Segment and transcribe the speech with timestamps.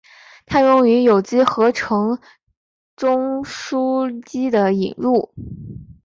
[0.47, 2.17] 它用于有机合成
[2.95, 5.31] 中巯基的引入。